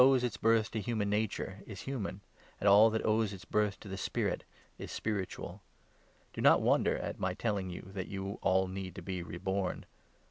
[0.01, 2.21] All that owes its birth to human nature is human,
[2.53, 4.43] 6 and all that owes its birth to the Spirit
[4.79, 5.61] is spiritual.
[6.33, 9.85] Do not 7 wonder at my telling you that you all need to be reborn.